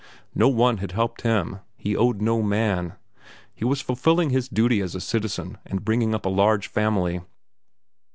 No 0.33 0.49
one 0.49 0.77
had 0.77 0.93
helped 0.93 1.21
him. 1.21 1.59
He 1.77 1.95
owed 1.95 2.23
no 2.23 2.41
man. 2.41 2.95
He 3.53 3.63
was 3.63 3.81
fulfilling 3.81 4.31
his 4.31 4.49
duty 4.49 4.81
as 4.81 4.95
a 4.95 4.99
citizen 4.99 5.59
and 5.63 5.85
bringing 5.85 6.15
up 6.15 6.25
a 6.25 6.29
large 6.29 6.67
family. 6.69 7.21